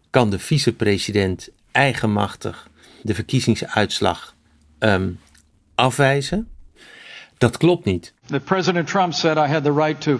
kan 0.09 0.29
de 0.29 0.39
vicepresident 0.39 1.49
eigenmachtig 1.71 2.69
de 3.01 3.13
verkiezingsuitslag 3.13 4.35
um, 4.79 5.19
afwijzen. 5.75 6.47
Dat 7.37 7.57
klopt 7.57 7.85
niet. 7.85 8.13
that 8.25 8.43
President 8.43 8.87
Trump 8.87 9.13
said 9.13 9.37
I 9.37 9.47
had 9.51 9.63
the 9.63 9.73
right 9.73 10.01
to 10.01 10.19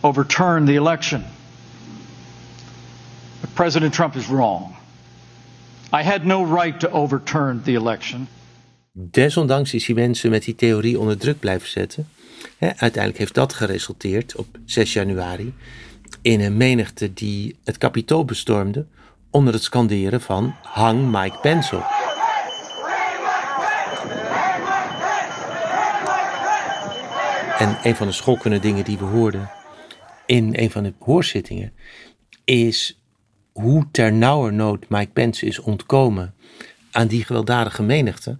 overturn 0.00 0.64
the 0.64 0.72
election. 0.72 1.24
But 3.40 3.54
President 3.54 3.92
Trump 3.92 4.14
is 4.14 4.26
wrong. 4.26 4.74
I 5.92 6.02
had 6.02 6.24
no 6.24 6.44
right 6.56 6.80
to 6.80 6.88
overturn 6.88 7.62
the 7.62 7.72
election. 7.72 8.28
Desondanks 8.92 9.74
is 9.74 9.86
hij 9.86 9.94
mensen 9.94 10.30
met 10.30 10.44
die 10.44 10.54
theorie 10.54 10.98
onder 10.98 11.18
druk 11.18 11.38
blijven 11.38 11.68
zetten. 11.68 12.08
uiteindelijk 12.58 13.18
heeft 13.18 13.34
dat 13.34 13.52
geresulteerd 13.52 14.36
op 14.36 14.46
6 14.64 14.92
januari 14.92 15.54
in 16.22 16.40
een 16.40 16.56
menigte 16.56 17.12
die 17.12 17.56
het 17.64 17.78
kapitool 17.78 18.24
bestormde 18.24 18.86
onder 19.30 19.52
het 19.52 19.62
skanderen 19.62 20.20
van 20.20 20.54
hang 20.62 21.10
Mike 21.10 21.38
Pence 21.38 21.76
op. 21.76 21.93
En 27.58 27.78
een 27.82 27.96
van 27.96 28.06
de 28.06 28.12
schokkende 28.12 28.58
dingen 28.58 28.84
die 28.84 28.98
we 28.98 29.04
hoorden 29.04 29.50
in 30.26 30.50
een 30.52 30.70
van 30.70 30.82
de 30.82 30.94
hoorzittingen 30.98 31.72
is 32.44 33.00
hoe 33.52 33.86
ternauwernood 33.90 34.88
Mike 34.88 35.12
Pence 35.12 35.46
is 35.46 35.58
ontkomen 35.58 36.34
aan 36.90 37.06
die 37.06 37.24
gewelddadige 37.24 37.82
menigte. 37.82 38.38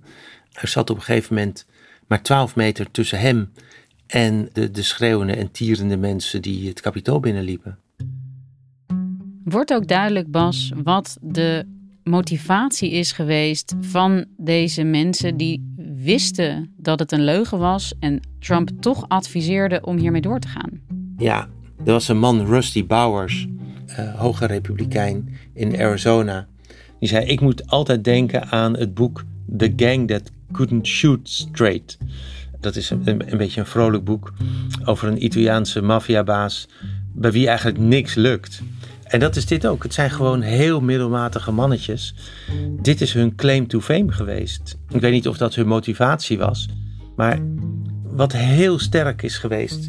Er 0.53 0.69
zat 0.69 0.91
op 0.91 0.97
een 0.97 1.03
gegeven 1.03 1.35
moment 1.35 1.67
maar 2.07 2.23
12 2.23 2.57
meter 2.57 2.91
tussen 2.91 3.19
hem 3.19 3.53
en 4.07 4.49
de, 4.53 4.71
de 4.71 4.83
schreeuwende 4.83 5.35
en 5.35 5.51
tierende 5.51 5.97
mensen 5.97 6.43
die 6.43 6.69
het 6.69 6.81
kapitool 6.81 7.21
binnenliepen. 7.21 7.79
Wordt 9.45 9.73
ook 9.73 9.89
duidelijk, 9.89 10.31
Bas, 10.31 10.73
wat 10.83 11.19
de 11.21 11.67
motivatie 12.05 12.91
is 12.91 13.13
geweest 13.13 13.75
van 13.81 14.25
deze 14.37 14.83
mensen 14.83 15.37
die 15.37 15.75
wisten 15.97 16.75
dat 16.77 16.99
het 16.99 17.13
een 17.13 17.25
leugen 17.25 17.59
was 17.59 17.95
en 18.01 18.21
Trump 18.39 18.71
toch 18.81 19.05
adviseerde 19.09 19.81
om 19.81 19.97
hiermee 19.97 20.21
door 20.21 20.39
te 20.39 20.49
gaan? 20.49 20.71
Ja, 21.17 21.49
er 21.85 21.93
was 21.93 22.09
een 22.09 22.19
man, 22.19 22.47
Rusty 22.47 22.87
Bowers, 22.87 23.47
uh, 23.87 24.15
hoge 24.15 24.47
republikein 24.47 25.37
in 25.55 25.81
Arizona. 25.81 26.47
Die 27.01 27.09
zei: 27.09 27.27
Ik 27.27 27.41
moet 27.41 27.67
altijd 27.67 28.05
denken 28.05 28.49
aan 28.49 28.77
het 28.77 28.95
boek 28.95 29.25
The 29.57 29.73
Gang 29.77 30.09
That 30.09 30.31
Couldn't 30.53 30.87
Shoot 30.87 31.29
Straight. 31.29 31.99
Dat 32.61 32.77
is 32.77 32.91
een, 32.91 33.03
een, 33.05 33.39
beetje 33.39 33.61
een 33.61 33.67
vrolijk 33.67 34.05
boek 34.05 34.33
over 34.85 35.09
een 35.09 35.25
Italiaanse 35.25 35.83
maffiabaas 35.83 36.69
bij 37.13 37.33
wie 37.33 37.49
eigenlijk 37.49 37.79
niks 37.79 38.15
lukt. 38.15 38.63
En 39.15 39.21
dat 39.21 39.37
is 39.37 39.47
dit 39.47 39.67
ook. 39.67 39.83
Het 39.83 39.95
zijn 39.95 40.11
gewoon 40.11 40.41
heel 40.41 40.81
middelmatige 40.81 41.51
mannetjes. 41.51 42.15
Dit 42.81 43.01
is 43.01 43.13
hun 43.13 43.35
claim 43.35 43.67
to 43.67 43.81
fame 43.81 44.13
geweest. 44.13 44.79
Ik 44.89 45.01
weet 45.01 45.13
niet 45.13 45.29
of 45.29 45.37
dat 45.37 45.55
hun 45.55 45.67
motivatie 45.67 46.39
was. 46.39 46.69
Maar 47.17 47.39
wat 48.03 48.33
heel 48.33 48.79
sterk 48.79 49.23
is 49.23 49.39
geweest 49.39 49.89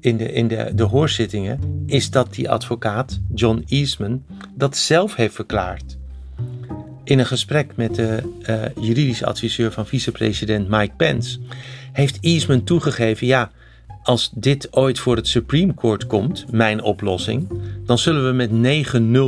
in 0.00 0.16
de, 0.16 0.32
in 0.32 0.48
de, 0.48 0.72
de 0.74 0.82
hoorzittingen, 0.82 1.84
is 1.86 2.10
dat 2.10 2.34
die 2.34 2.50
advocaat, 2.50 3.20
John 3.34 3.64
Eastman, 3.66 4.22
dat 4.54 4.76
zelf 4.76 5.14
heeft 5.14 5.34
verklaard. 5.34 5.98
In 7.04 7.18
een 7.18 7.26
gesprek 7.26 7.76
met 7.76 7.94
de 7.94 8.22
uh, 8.48 8.84
juridische 8.84 9.26
adviseur 9.26 9.72
van 9.72 9.86
vicepresident 9.86 10.68
Mike 10.68 10.94
Pence, 10.96 11.38
heeft 11.92 12.18
Eastman 12.20 12.64
toegegeven: 12.64 13.26
ja, 13.26 13.50
als 14.04 14.30
dit 14.34 14.68
ooit 14.70 14.98
voor 14.98 15.16
het 15.16 15.28
Supreme 15.28 15.74
Court 15.74 16.06
komt, 16.06 16.44
mijn 16.50 16.82
oplossing, 16.82 17.48
dan 17.86 17.98
zullen 17.98 18.26
we 18.26 18.32
met 18.32 18.50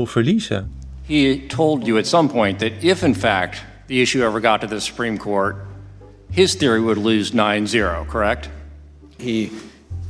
9-0 0.06 0.10
verliezen. 0.10 0.70
He 1.06 1.40
told 1.48 1.86
you 1.86 1.98
at 1.98 2.06
some 2.06 2.28
point 2.28 2.58
that 2.58 2.72
if 2.80 3.02
in 3.02 3.14
fact 3.14 3.64
the 3.86 4.00
issue 4.00 4.24
ever 4.24 4.40
got 4.40 4.60
to 4.60 4.66
the 4.66 4.80
Supreme 4.80 5.16
Court, 5.18 5.56
his 6.30 6.54
theory 6.54 6.80
would 6.80 6.98
lose 6.98 7.32
9-0, 7.32 8.06
correct? 8.06 8.48
He 9.16 9.50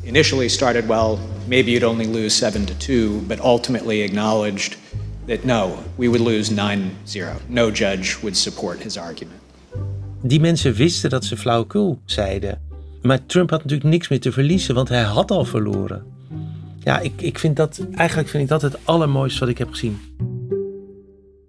initially 0.03 0.49
started 0.49 0.87
well, 0.87 1.19
maybe 1.47 1.71
you'd 1.71 1.85
only 1.85 2.07
lose 2.07 2.37
7 2.37 2.65
to 2.67 2.75
2, 2.75 3.21
but 3.29 3.41
ultimately 3.41 4.03
acknowledged 4.03 4.77
that 5.27 5.45
no, 5.45 5.79
we 5.97 6.09
would 6.09 6.23
lose 6.23 6.51
9-0. 6.51 7.49
No 7.49 7.71
judge 7.71 8.17
would 8.23 8.37
support 8.37 8.83
his 8.83 8.97
argument. 8.99 9.41
Die 10.23 10.41
mensen 10.41 10.75
wisten 10.75 11.11
dat 11.11 11.25
ze 11.25 11.37
flauwekul 11.37 12.01
zeiden. 12.05 12.66
Maar 13.07 13.27
Trump 13.27 13.51
had 13.51 13.63
natuurlijk 13.63 13.91
niks 13.91 14.09
meer 14.09 14.21
te 14.21 14.33
verliezen, 14.33 14.75
want 14.75 14.89
hij 14.89 15.03
had 15.03 15.31
al 15.31 15.45
verloren. 15.45 16.07
Ja, 16.79 16.99
ik, 16.99 17.21
ik 17.21 17.39
vind 17.39 17.57
dat, 17.57 17.87
eigenlijk 17.95 18.29
vind 18.29 18.43
ik 18.43 18.49
dat 18.49 18.63
het 18.63 18.87
allermooiste 18.87 19.41
wat 19.41 19.49
ik 19.49 19.59
heb 19.59 19.71
gezien. 19.71 19.99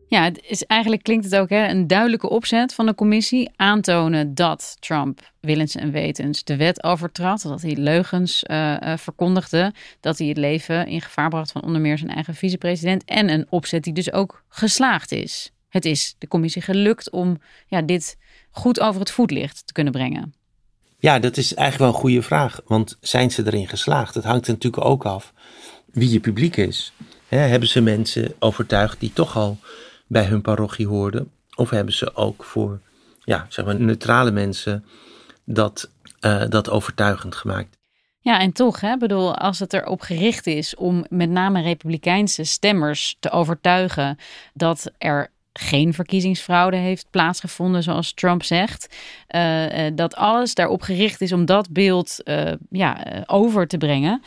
Ja, 0.08 0.24
het 0.24 0.44
is, 0.48 0.64
eigenlijk 0.64 1.04
klinkt 1.04 1.26
het 1.26 1.36
ook 1.36 1.50
hè, 1.50 1.68
een 1.68 1.88
duidelijke 1.88 2.30
opzet 2.30 2.74
van 2.74 2.86
de 2.86 2.96
commissie. 2.96 3.52
Aantonen 3.56 4.36
dat 4.36 4.78
Trump 4.80 5.32
willens 5.40 5.76
en 5.76 5.92
wetens 5.92 6.44
de 6.44 6.56
wet 6.56 6.84
overtrad. 6.84 7.42
Dat 7.42 7.62
hij 7.62 7.76
leugens 7.76 8.44
uh, 8.48 8.78
verkondigde. 8.96 9.74
Dat 10.00 10.18
hij 10.18 10.28
het 10.28 10.38
leven 10.38 10.88
in 10.88 11.02
gevaar 11.02 11.30
bracht 11.30 11.52
van 11.52 11.64
onder 11.64 11.82
meer 11.82 11.98
zijn 11.98 12.12
eigen 12.12 12.36
vicepresident. 12.36 13.04
En 13.06 13.30
een 13.30 13.46
opzet 13.50 13.84
die 13.84 13.94
dus 13.94 14.12
ook 14.12 14.44
geslaagd 14.50 15.12
is. 15.12 15.52
Het 15.70 15.86
is 15.86 16.16
de 16.18 16.28
commissie 16.28 16.62
gelukt 16.62 17.10
om 17.10 17.38
ja, 17.68 17.82
dit 17.82 18.18
goed 18.52 18.80
over 18.80 19.00
het 19.00 19.12
voetlicht 19.12 19.68
te 19.68 19.74
kunnen 19.74 19.94
brengen. 19.94 20.34
Ja, 21.00 21.20
dat 21.20 21.38
is 21.38 21.54
eigenlijk 21.54 21.77
wel 21.77 21.88
een 21.88 22.08
goede 22.08 22.27
vraag. 22.27 22.60
Want 22.66 22.98
zijn 23.01 23.32
ze 23.32 23.46
erin 23.46 23.68
geslaagd? 23.68 24.16
Het 24.16 24.24
hangt 24.24 24.48
er 24.48 24.54
natuurlijk 24.54 24.86
ook 24.86 25.06
af 25.06 25.34
wie 25.86 26.10
je 26.10 26.20
publiek 26.20 26.58
is. 26.58 26.94
hebben 27.27 27.70
ze 27.70 27.82
mensen 27.82 28.34
overtuigd 28.39 29.00
die 29.00 29.13
toch 29.13 29.36
al 29.36 29.58
bij 30.08 30.25
hun 30.25 30.42
parochie 30.42 30.88
hoorden? 30.88 31.32
Of 31.56 31.70
hebben 31.70 31.94
ze 31.94 32.16
ook 32.16 32.44
voor 32.44 32.82
ja, 33.24 33.46
zeg 33.50 33.66
maar 33.66 33.80
neutrale 33.80 34.32
mensen 34.32 34.86
dat, 35.46 35.89
uh, 36.22 36.44
dat 36.50 36.70
overtuigend 36.70 37.36
gemaakt? 37.36 37.77
Ja, 38.20 38.39
en 38.39 38.51
toch, 38.51 38.82
hè, 38.82 38.98
bedoel, 38.98 39.36
als 39.36 39.60
het 39.60 39.74
erop 39.74 40.01
gericht 40.01 40.48
is 40.48 40.75
om 40.75 41.06
met 41.10 41.30
name 41.30 41.62
republikeinse 41.62 42.44
stemmers 42.44 43.18
te 43.20 43.30
overtuigen 43.30 44.18
dat 44.54 44.92
er 44.98 45.32
geen 45.60 45.94
verkiezingsfraude 45.94 46.78
heeft 46.78 47.08
plaatsgevonden, 47.10 47.84
zoals 47.84 48.14
Trump 48.14 48.44
zegt. 48.44 48.96
Uh, 49.36 49.66
dat 49.96 50.16
alles 50.16 50.54
daarop 50.54 50.82
gericht 50.82 51.22
is 51.22 51.32
om 51.32 51.46
dat 51.46 51.72
beeld 51.72 52.20
uh, 52.24 52.52
ja, 52.70 53.24
over 53.26 53.68
te 53.68 53.78
brengen. 53.78 54.22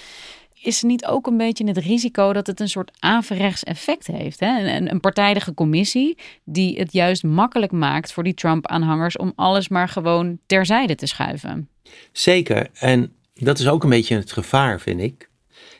Is 0.62 0.80
er 0.80 0.86
niet 0.86 1.06
ook 1.06 1.26
een 1.26 1.36
beetje 1.36 1.66
het 1.66 1.78
risico 1.78 2.32
dat 2.32 2.46
het 2.46 2.60
een 2.60 2.68
soort 2.68 2.90
averechts 2.98 3.64
effect 3.64 4.06
heeft? 4.06 4.40
Hè? 4.40 4.76
Een, 4.76 4.90
een 4.90 5.00
partijdige 5.00 5.54
commissie 5.54 6.18
die 6.44 6.78
het 6.78 6.92
juist 6.92 7.22
makkelijk 7.22 7.72
maakt 7.72 8.12
voor 8.12 8.22
die 8.22 8.34
Trump-aanhangers 8.34 9.16
om 9.16 9.32
alles 9.36 9.68
maar 9.68 9.88
gewoon 9.88 10.38
terzijde 10.46 10.94
te 10.94 11.06
schuiven. 11.06 11.68
Zeker. 12.12 12.68
En 12.74 13.12
dat 13.34 13.58
is 13.58 13.68
ook 13.68 13.82
een 13.82 13.90
beetje 13.90 14.16
het 14.16 14.32
gevaar, 14.32 14.80
vind 14.80 15.00
ik. 15.00 15.30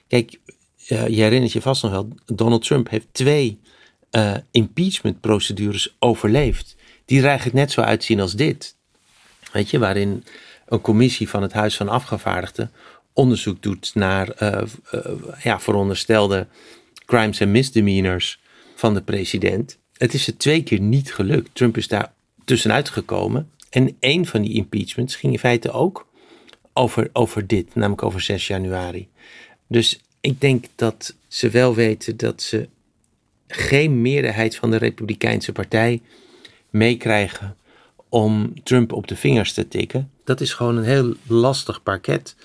Kijk, 0.09 0.39
je 0.87 1.23
herinnert 1.23 1.53
je 1.53 1.61
vast 1.61 1.83
nog 1.83 1.93
wel, 1.93 2.09
Donald 2.27 2.65
Trump 2.65 2.89
heeft 2.89 3.07
twee 3.13 3.61
uh, 4.11 4.35
impeachment-procedures 4.51 5.97
overleefd. 5.99 6.77
Die 7.05 7.19
er 7.19 7.27
eigenlijk 7.27 7.57
net 7.57 7.71
zo 7.71 7.81
uitzien 7.81 8.21
als 8.21 8.35
dit. 8.35 8.77
Weet 9.53 9.71
je, 9.71 9.79
waarin 9.79 10.25
een 10.67 10.81
commissie 10.81 11.29
van 11.29 11.43
het 11.43 11.53
Huis 11.53 11.77
van 11.77 11.89
Afgevaardigden 11.89 12.71
onderzoek 13.13 13.63
doet 13.63 13.91
naar 13.95 14.43
uh, 14.43 14.63
uh, 14.95 15.01
ja, 15.43 15.61
veronderstelde 15.61 16.47
crimes 17.07 17.41
en 17.41 17.51
misdemeanors 17.51 18.41
van 18.75 18.95
de 18.95 19.03
president. 19.03 19.79
Het 19.97 20.15
is 20.15 20.27
er 20.27 20.37
twee 20.37 20.63
keer 20.63 20.81
niet 20.81 21.15
gelukt. 21.15 21.51
Trump 21.53 21.77
is 21.77 21.89
daar 21.89 22.13
tussenuit 22.45 22.89
gekomen. 22.89 23.51
En 23.71 23.97
een 24.01 24.27
van 24.27 24.43
die 24.43 24.53
impeachments 24.53 25.17
ging 25.17 25.33
in 25.33 25.39
feite 25.39 25.71
ook 25.71 26.07
over, 26.73 27.11
over 27.13 27.47
dit, 27.47 27.75
namelijk 27.75 28.03
over 28.03 28.21
6 28.21 28.47
januari. 28.47 29.09
Dus 29.67 30.01
ik 30.21 30.41
denk 30.41 30.65
dat 30.75 31.15
ze 31.29 31.51
wel 31.51 31.75
weten 31.75 32.17
dat 32.17 32.43
ze 32.43 32.69
geen 33.51 34.01
meerderheid 34.01 34.57
van 34.57 34.71
de 34.71 34.77
Republikeinse 34.77 35.53
Partij 35.53 36.03
meekrijgen 36.71 37.57
om 38.09 38.63
Trump 38.63 38.93
op 38.93 39.09
de 39.09 39.17
vingers 39.17 39.53
te 39.53 39.69
tikken. 39.69 40.11
Dat 40.25 40.41
is 40.41 40.53
gewoon 40.53 40.77
een 40.77 40.85
heel 40.85 41.15
lastig 41.27 41.83
parket. 41.83 42.37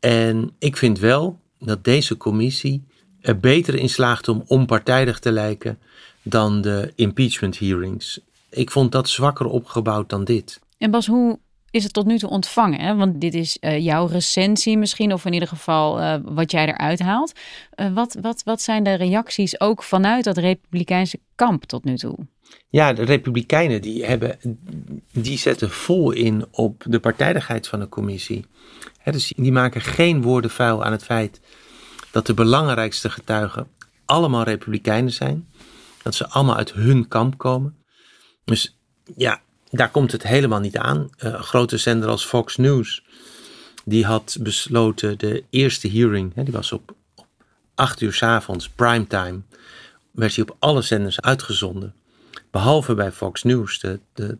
En 0.00 0.50
ik 0.58 0.76
vind 0.76 0.98
wel 0.98 1.38
dat 1.58 1.84
deze 1.84 2.16
commissie 2.16 2.82
er 3.20 3.38
beter 3.38 3.74
in 3.74 3.88
slaagt 3.88 4.28
om 4.28 4.44
onpartijdig 4.46 5.18
te 5.18 5.32
lijken 5.32 5.78
dan 6.22 6.60
de 6.60 6.92
impeachment 6.94 7.58
hearings. 7.58 8.20
Ik 8.50 8.70
vond 8.70 8.92
dat 8.92 9.08
zwakker 9.08 9.46
opgebouwd 9.46 10.10
dan 10.10 10.24
dit. 10.24 10.60
En 10.78 10.90
Bas, 10.90 11.06
hoe 11.06 11.38
is 11.70 11.82
het 11.84 11.92
tot 11.92 12.06
nu 12.06 12.18
toe 12.18 12.30
ontvangen? 12.30 12.96
Want 12.96 13.20
dit 13.20 13.34
is 13.34 13.56
uh, 13.60 13.78
jouw 13.78 14.06
recensie 14.06 14.78
misschien, 14.78 15.12
of 15.12 15.24
in 15.24 15.32
ieder 15.32 15.48
geval 15.48 16.00
uh, 16.00 16.14
wat 16.22 16.50
jij 16.50 16.66
eruit 16.66 16.98
haalt. 16.98 17.32
Uh, 17.76 17.92
wat, 17.92 18.16
wat, 18.20 18.42
wat 18.44 18.60
zijn 18.60 18.82
de 18.82 18.94
reacties 18.94 19.60
ook 19.60 19.82
vanuit 19.82 20.24
dat 20.24 20.36
republikeinse 20.36 21.20
kamp 21.34 21.64
tot 21.64 21.84
nu 21.84 21.96
toe? 21.96 22.18
Ja, 22.68 22.92
de 22.92 23.02
republikeinen 23.02 23.82
die, 23.82 24.04
hebben, 24.04 24.38
die 25.12 25.38
zetten 25.38 25.70
vol 25.70 26.10
in 26.10 26.46
op 26.50 26.84
de 26.86 27.00
partijdigheid 27.00 27.68
van 27.68 27.80
de 27.80 27.88
commissie. 27.88 28.46
Dus 29.04 29.32
die 29.36 29.52
maken 29.52 29.80
geen 29.80 30.22
woorden 30.22 30.50
vuil 30.50 30.84
aan 30.84 30.92
het 30.92 31.04
feit 31.04 31.40
dat 32.10 32.26
de 32.26 32.34
belangrijkste 32.34 33.10
getuigen 33.10 33.68
allemaal 34.04 34.42
republikeinen 34.42 35.12
zijn. 35.12 35.48
Dat 36.02 36.14
ze 36.14 36.28
allemaal 36.28 36.56
uit 36.56 36.72
hun 36.72 37.08
kamp 37.08 37.38
komen. 37.38 37.76
Dus 38.44 38.78
ja, 39.16 39.40
daar 39.70 39.90
komt 39.90 40.12
het 40.12 40.22
helemaal 40.22 40.60
niet 40.60 40.76
aan. 40.76 40.98
Uh, 40.98 41.32
een 41.32 41.42
grote 41.42 41.76
zender 41.76 42.08
als 42.08 42.24
Fox 42.26 42.56
News, 42.56 43.04
die 43.84 44.04
had 44.04 44.36
besloten 44.40 45.18
de 45.18 45.44
eerste 45.50 45.90
hearing, 45.90 46.34
hè, 46.34 46.42
die 46.42 46.52
was 46.52 46.72
op, 46.72 46.94
op 47.14 47.26
8 47.74 48.00
uur 48.00 48.12
s 48.12 48.22
avonds, 48.22 48.68
primetime, 48.68 49.40
werd 50.10 50.34
hij 50.34 50.44
op 50.44 50.56
alle 50.58 50.82
zenders 50.82 51.20
uitgezonden. 51.20 51.94
Behalve 52.50 52.94
bij 52.94 53.12
Fox 53.12 53.42
News, 53.42 53.80
de, 53.80 54.00
de 54.14 54.38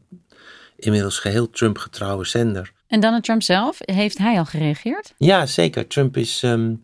inmiddels 0.77 1.19
geheel 1.19 1.51
Trump-getrouwe 1.51 2.25
zender. 2.25 2.73
En 2.87 3.01
Donald 3.01 3.25
Trump 3.25 3.43
zelf, 3.43 3.79
heeft 3.81 4.19
hij 4.19 4.39
al 4.39 4.45
gereageerd? 4.45 5.15
Ja, 5.19 5.47
zeker. 5.47 5.87
Trump 5.87 6.17
is. 6.17 6.43
ehm, 6.43 6.75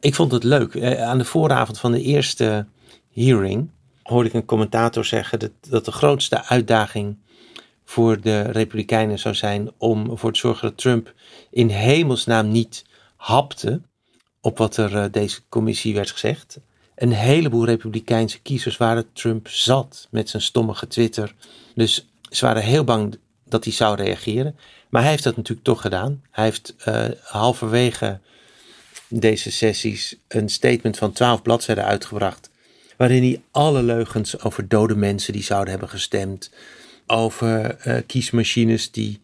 ik 0.00 0.14
vond 0.14 0.32
het 0.32 0.44
leuk. 0.44 0.74
Eh, 0.74 1.02
aan 1.02 1.18
de 1.18 1.24
vooravond 1.24 1.78
van 1.78 1.92
de 1.92 2.02
eerste 2.02 2.66
hearing 3.12 3.70
hoorde 4.02 4.28
ik 4.28 4.34
een 4.34 4.44
commentator 4.44 5.04
zeggen 5.04 5.38
dat, 5.38 5.50
dat 5.68 5.84
de 5.84 5.92
grootste 5.92 6.44
uitdaging 6.44 7.16
voor 7.92 8.20
de 8.20 8.40
Republikeinen 8.40 9.18
zou 9.18 9.34
zijn 9.34 9.70
om 9.76 10.10
ervoor 10.10 10.32
te 10.32 10.38
zorgen 10.38 10.68
dat 10.68 10.78
Trump 10.78 11.14
in 11.50 11.68
hemelsnaam 11.68 12.50
niet 12.50 12.84
hapte 13.16 13.80
op 14.40 14.58
wat 14.58 14.76
er 14.76 14.96
eh, 14.96 15.04
deze 15.10 15.40
commissie 15.48 15.94
werd 15.94 16.10
gezegd. 16.10 16.58
Een 16.94 17.12
heleboel 17.12 17.64
Republikeinse 17.64 18.40
kiezers 18.40 18.76
waren 18.76 19.12
Trump 19.12 19.48
zat 19.48 20.08
met 20.10 20.28
zijn 20.28 20.42
stommige 20.42 20.86
Twitter. 20.86 21.34
Dus 21.74 22.08
ze 22.30 22.44
waren 22.44 22.62
heel 22.62 22.84
bang 22.84 23.18
dat 23.44 23.64
hij 23.64 23.72
zou 23.72 23.96
reageren. 23.96 24.56
Maar 24.88 25.02
hij 25.02 25.10
heeft 25.10 25.24
dat 25.24 25.36
natuurlijk 25.36 25.66
toch 25.66 25.80
gedaan. 25.80 26.22
Hij 26.30 26.44
heeft 26.44 26.74
eh, 26.78 27.04
halverwege 27.22 28.20
deze 29.08 29.50
sessies 29.50 30.16
een 30.28 30.48
statement 30.48 30.98
van 30.98 31.12
twaalf 31.12 31.42
bladzijden 31.42 31.84
uitgebracht. 31.84 32.50
Waarin 32.96 33.22
hij 33.22 33.42
alle 33.50 33.82
leugens 33.82 34.40
over 34.40 34.68
dode 34.68 34.96
mensen 34.96 35.32
die 35.32 35.42
zouden 35.42 35.70
hebben 35.70 35.88
gestemd. 35.88 36.50
Over 37.06 37.76
eh, 37.76 37.96
kiesmachines 38.06 38.90
die 38.90 39.20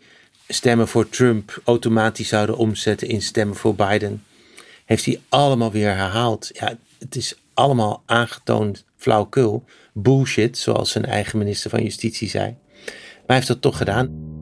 stemmen 0.49 0.89
voor 0.89 1.09
Trump 1.09 1.61
automatisch 1.65 2.29
zouden 2.29 2.57
omzetten 2.57 3.09
in 3.09 3.23
stemmen 3.23 3.57
voor 3.57 3.75
Biden. 3.75 4.25
Heeft 4.85 5.05
hij 5.05 5.21
allemaal 5.29 5.73
weer 5.73 5.95
herhaald. 5.95 6.51
Ja, 6.53 6.79
het 6.99 7.17
is 7.17 7.35
allemaal 7.55 8.03
aangetoond 8.07 8.85
flauwkul. 8.97 9.65
Bullshit, 9.93 10.59
zoals 10.59 10.91
zijn 10.91 11.05
eigen 11.05 11.39
minister 11.39 11.71
van 11.71 11.83
Justitie 11.83 12.29
zei. 12.29 12.57
Maar 12.85 13.27
hij 13.27 13.37
heeft 13.37 13.49
dat 13.49 13.61
toch 13.63 13.77
gedaan. 13.77 14.37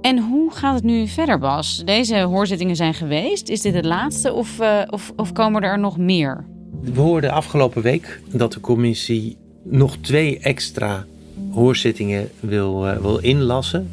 En 0.00 0.18
hoe 0.18 0.52
gaat 0.52 0.74
het 0.74 0.84
nu 0.84 1.08
verder, 1.08 1.38
Bas? 1.38 1.82
Deze 1.84 2.20
hoorzittingen 2.20 2.76
zijn 2.76 2.94
geweest. 2.94 3.48
Is 3.48 3.60
dit 3.60 3.74
het 3.74 3.84
laatste 3.84 4.32
of, 4.32 4.60
eh, 4.60 4.82
of, 4.90 5.12
of 5.16 5.32
komen 5.32 5.62
er 5.62 5.78
nog 5.78 5.98
meer? 5.98 6.44
We 6.80 7.00
hoorden 7.00 7.30
afgelopen 7.30 7.82
week 7.82 8.20
dat 8.32 8.52
de 8.52 8.60
commissie 8.60 9.36
nog 9.62 9.96
twee 9.96 10.38
extra 10.38 11.06
hoorzittingen 11.50 12.30
wil, 12.40 12.86
eh, 12.86 12.96
wil 12.96 13.18
inlassen. 13.18 13.90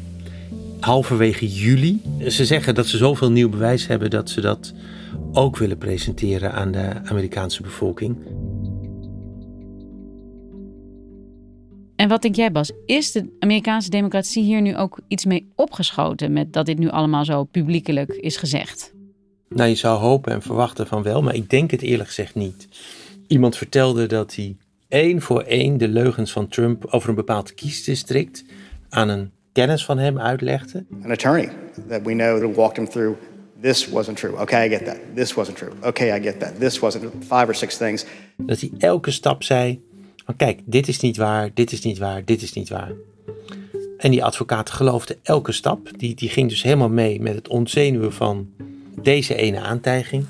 Halverwege 0.80 1.48
juli. 1.48 2.02
Ze 2.28 2.44
zeggen 2.44 2.74
dat 2.74 2.86
ze 2.86 2.96
zoveel 2.96 3.30
nieuw 3.30 3.48
bewijs 3.48 3.86
hebben 3.86 4.10
dat 4.10 4.30
ze 4.30 4.40
dat 4.40 4.72
ook 5.32 5.56
willen 5.56 5.78
presenteren 5.78 6.52
aan 6.52 6.72
de 6.72 6.92
Amerikaanse 7.04 7.62
bevolking. 7.62 8.16
En 11.96 12.08
wat 12.08 12.22
denk 12.22 12.36
jij, 12.36 12.52
Bas? 12.52 12.72
Is 12.86 13.12
de 13.12 13.36
Amerikaanse 13.38 13.90
democratie 13.90 14.42
hier 14.42 14.60
nu 14.60 14.76
ook 14.76 15.00
iets 15.08 15.24
mee 15.24 15.52
opgeschoten 15.54 16.32
met 16.32 16.52
dat 16.52 16.66
dit 16.66 16.78
nu 16.78 16.88
allemaal 16.88 17.24
zo 17.24 17.44
publiekelijk 17.44 18.12
is 18.12 18.36
gezegd? 18.36 18.92
Nou, 19.48 19.68
je 19.68 19.74
zou 19.74 19.98
hopen 19.98 20.32
en 20.32 20.42
verwachten 20.42 20.86
van 20.86 21.02
wel, 21.02 21.22
maar 21.22 21.34
ik 21.34 21.50
denk 21.50 21.70
het 21.70 21.82
eerlijk 21.82 22.08
gezegd 22.08 22.34
niet. 22.34 22.68
Iemand 23.26 23.56
vertelde 23.56 24.06
dat 24.06 24.34
hij 24.34 24.56
één 24.92 25.20
voor 25.20 25.42
één 25.42 25.76
de 25.76 25.88
leugens 25.88 26.32
van 26.32 26.48
Trump 26.48 26.86
over 26.90 27.08
een 27.08 27.14
bepaald 27.14 27.54
kiesdistrict 27.54 28.44
aan 28.88 29.08
een 29.08 29.30
kennis 29.52 29.84
van 29.84 29.98
hem 29.98 30.18
uitlegde. 30.18 30.84
An 31.04 31.10
attorney 31.10 31.48
that 31.88 32.00
we 32.02 32.12
know 32.12 32.40
that 32.40 32.54
walked 32.54 32.76
him 32.76 32.88
through 32.88 33.18
this 33.60 33.88
wasn't 33.88 34.16
true. 34.16 34.40
Okay, 34.40 34.66
I 34.66 34.68
get 34.68 34.84
that. 34.84 34.98
This 35.14 35.34
wasn't 35.34 35.56
true. 35.56 35.72
Okay, 35.82 36.18
I 36.18 36.22
get 36.22 36.40
that. 36.40 36.58
This 36.58 36.78
wasn't 36.78 37.04
five 37.20 37.46
or 37.46 37.54
six 37.54 37.76
things. 37.76 38.04
Dat 38.36 38.60
hij 38.60 38.70
elke 38.78 39.10
stap 39.10 39.42
zei: 39.42 39.80
van 40.24 40.36
kijk, 40.36 40.60
dit 40.64 40.88
is 40.88 41.00
niet 41.00 41.16
waar, 41.16 41.50
dit 41.54 41.72
is 41.72 41.80
niet 41.80 41.98
waar, 41.98 42.24
dit 42.24 42.42
is 42.42 42.52
niet 42.52 42.68
waar. 42.68 42.92
En 43.98 44.10
die 44.10 44.24
advocaat 44.24 44.70
geloofde 44.70 45.18
elke 45.22 45.52
stap. 45.52 45.98
Die, 45.98 46.14
die 46.14 46.28
ging 46.28 46.48
dus 46.48 46.62
helemaal 46.62 46.88
mee 46.88 47.20
met 47.20 47.34
het 47.34 47.48
ontzenuwen 47.48 48.12
van 48.12 48.50
deze 49.02 49.34
ene 49.34 49.60
aantijging. 49.60 50.24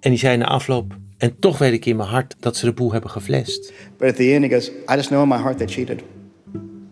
En 0.00 0.10
die 0.10 0.18
zei 0.18 0.36
na 0.36 0.46
afloop: 0.46 0.97
En 1.18 1.38
toch 1.38 1.58
weet 1.58 1.72
ik 1.72 1.86
in 1.86 1.96
mijn 1.96 2.08
hart 2.08 2.36
dat 2.40 2.56
ze 2.56 2.64
de 2.64 2.72
boel 2.72 2.92
hebben 2.92 3.10
geflest. 3.10 3.72
But 3.96 4.08
at 4.08 4.16
the 4.16 4.32
end, 4.32 4.44
he 4.44 4.50
goes, 4.50 4.68
I 4.68 4.94
just 4.94 5.08
know 5.08 5.22
in 5.22 5.28
my 5.28 5.36
heart 5.36 5.58
they 5.58 5.66
cheated. 5.66 6.02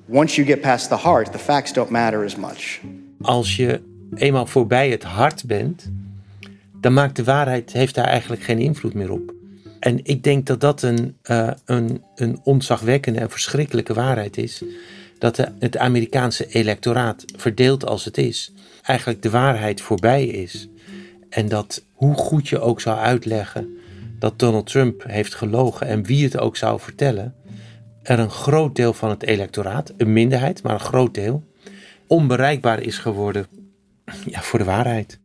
Once 0.09 0.35
you 0.35 0.47
get 0.47 0.61
past 0.61 0.89
the 0.89 0.97
heart, 0.97 1.33
the 1.33 1.39
facts 1.39 1.73
don't 1.73 1.91
matter 1.91 2.25
as 2.25 2.37
much. 2.37 2.81
Als 3.21 3.57
je 3.57 3.81
eenmaal 4.15 4.47
voorbij 4.47 4.91
het 4.91 5.03
hart 5.03 5.45
bent, 5.45 5.91
dan 6.81 6.93
maakt 6.93 7.17
de 7.17 7.25
waarheid 7.25 7.73
heeft 7.73 7.95
daar 7.95 8.07
eigenlijk 8.07 8.43
geen 8.43 8.59
invloed 8.59 8.95
meer 8.95 9.11
op. 9.11 9.35
En 9.81 10.01
ik 10.03 10.23
denk 10.23 10.47
dat 10.47 10.61
dat 10.61 10.83
een, 10.83 11.17
uh, 11.31 11.51
een, 11.65 12.03
een 12.15 12.41
ontzagwekkende 12.45 13.21
en 13.21 13.31
verschrikkelijke 13.31 13.95
waarheid 13.95 14.37
is. 14.37 14.63
Dat 15.19 15.37
de, 15.37 15.49
het 15.59 15.77
Amerikaanse 15.77 16.47
electoraat, 16.47 17.25
verdeeld 17.37 17.87
als 17.87 18.05
het 18.05 18.19
is, 18.19 18.53
eigenlijk 18.83 19.23
de 19.23 19.31
waarheid 19.31 19.81
voorbij 19.81 20.27
is. 20.27 20.69
En 21.29 21.49
dat 21.49 21.85
hoe 21.93 22.15
goed 22.15 22.49
je 22.49 22.61
ook 22.61 22.81
zou 22.81 22.99
uitleggen 22.99 23.76
dat 24.19 24.39
Donald 24.39 24.67
Trump 24.67 25.05
heeft 25.07 25.35
gelogen 25.35 25.87
en 25.87 26.05
wie 26.05 26.25
het 26.25 26.39
ook 26.39 26.57
zou 26.57 26.81
vertellen, 26.81 27.35
er 28.03 28.19
een 28.19 28.31
groot 28.31 28.77
deel 28.77 28.93
van 28.93 29.11
het 29.11 29.23
electoraat, 29.23 29.93
een 29.97 30.13
minderheid, 30.13 30.63
maar 30.63 30.73
een 30.73 30.81
groot 30.81 31.15
deel, 31.15 31.45
onbereikbaar 32.07 32.81
is 32.81 32.99
geworden 32.99 33.47
ja, 34.27 34.41
voor 34.41 34.59
de 34.59 34.65
waarheid. 34.65 35.21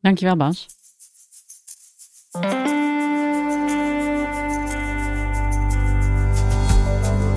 Dankjewel, 0.00 0.36
Bas. 0.36 0.66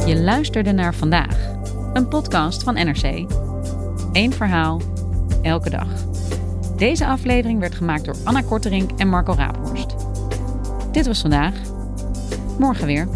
Je 0.05 0.19
luisterde 0.19 0.71
naar 0.71 0.95
vandaag, 0.95 1.55
een 1.93 2.07
podcast 2.07 2.63
van 2.63 2.73
NRC. 2.73 3.25
Eén 4.11 4.33
verhaal, 4.33 4.81
elke 5.41 5.69
dag. 5.69 6.16
Deze 6.77 7.05
aflevering 7.05 7.59
werd 7.59 7.75
gemaakt 7.75 8.05
door 8.05 8.15
Anna 8.23 8.41
Korterink 8.41 8.91
en 8.97 9.07
Marco 9.07 9.33
Raaphorst. 9.33 9.95
Dit 10.91 11.05
was 11.05 11.21
vandaag. 11.21 11.53
Morgen 12.59 12.85
weer. 12.85 13.07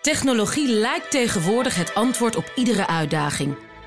Technologie 0.00 0.68
lijkt 0.68 1.10
tegenwoordig 1.10 1.76
het 1.76 1.94
antwoord 1.94 2.36
op 2.36 2.52
iedere 2.56 2.86
uitdaging. 2.86 3.56